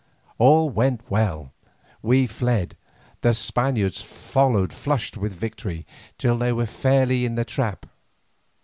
[0.39, 1.51] All went well;
[2.01, 2.75] we fled,
[3.21, 5.85] the Spaniards followed flushed with victory,
[6.17, 7.85] till they were fairly in the trap.